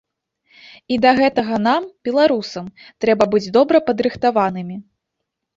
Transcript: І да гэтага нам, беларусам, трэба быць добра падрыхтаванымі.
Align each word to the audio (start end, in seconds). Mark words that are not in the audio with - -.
І 0.93 0.97
да 1.03 1.11
гэтага 1.19 1.59
нам, 1.67 1.85
беларусам, 2.09 2.71
трэба 3.05 3.29
быць 3.35 3.45
добра 3.59 3.83
падрыхтаванымі. 3.91 4.75